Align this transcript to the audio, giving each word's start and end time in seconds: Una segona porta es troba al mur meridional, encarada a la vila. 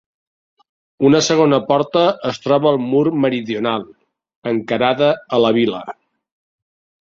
Una 1.09 1.19
segona 1.25 1.59
porta 1.67 2.01
es 2.29 2.39
troba 2.45 2.69
al 2.71 2.79
mur 2.85 3.03
meridional, 3.27 3.85
encarada 4.53 5.11
a 5.39 5.43
la 5.45 5.53
vila. 5.61 5.85